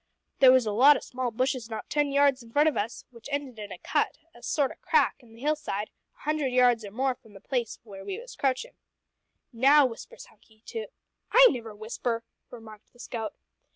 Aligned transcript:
There 0.39 0.51
was 0.51 0.65
a 0.65 0.71
lot 0.71 0.97
o' 0.97 0.99
small 0.99 1.29
bushes 1.29 1.69
not 1.69 1.87
ten 1.87 2.11
yards 2.11 2.41
in 2.41 2.51
front 2.51 2.67
of 2.67 2.75
us, 2.75 3.05
which 3.11 3.29
ended 3.31 3.59
in 3.59 3.71
a 3.71 3.77
cut 3.77 4.17
a 4.33 4.41
sort 4.41 4.71
o' 4.71 4.81
crack 4.81 5.17
in 5.21 5.35
the 5.35 5.41
hill 5.41 5.55
side, 5.55 5.91
a 6.15 6.21
hundred 6.21 6.47
yards 6.47 6.83
or 6.83 6.89
more 6.89 7.13
from 7.13 7.33
the 7.33 7.39
place 7.39 7.77
where 7.83 8.03
we 8.03 8.17
was 8.19 8.35
crouchin'. 8.35 8.73
"`Now,' 9.53 9.87
whispers 9.87 10.25
Hunky 10.25 10.63
to" 10.65 10.87
"I 11.33 11.47
never 11.51 11.75
whisper!" 11.75 12.23
remarked 12.49 12.93
the 12.93 12.99
scout. 12.99 13.35